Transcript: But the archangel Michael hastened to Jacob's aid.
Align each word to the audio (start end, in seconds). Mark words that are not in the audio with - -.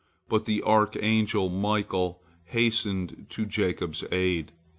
But 0.27 0.45
the 0.45 0.63
archangel 0.63 1.49
Michael 1.49 2.23
hastened 2.45 3.27
to 3.29 3.45
Jacob's 3.45 4.03
aid. 4.11 4.51